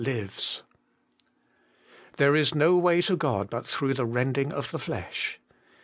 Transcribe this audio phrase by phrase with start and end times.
[0.03, 0.31] 1
[2.17, 5.39] There is no way to God but through the rending of the flesh.